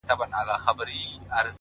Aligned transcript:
•شپه 0.07 0.15
په 0.19 0.23
خندا 0.31 0.39
ده؛ 0.47 0.55
سهار 0.63 0.87
حیران 0.91 1.41
دی؛ 1.47 1.49